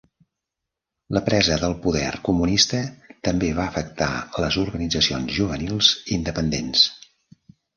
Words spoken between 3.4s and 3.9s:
va